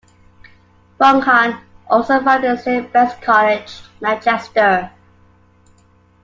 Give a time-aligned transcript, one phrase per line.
[0.97, 1.55] Vaughan
[1.87, 4.89] also founded Saint Bede's College, Manchester.